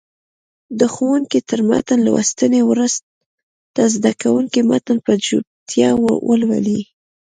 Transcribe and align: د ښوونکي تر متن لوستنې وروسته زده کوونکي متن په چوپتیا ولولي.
د 0.79 0.81
ښوونکي 0.93 1.39
تر 1.49 1.59
متن 1.69 1.99
لوستنې 2.07 2.61
وروسته 2.71 3.81
زده 3.95 4.11
کوونکي 4.21 4.61
متن 4.69 4.97
په 5.05 5.13
چوپتیا 5.25 5.89
ولولي. 6.29 6.81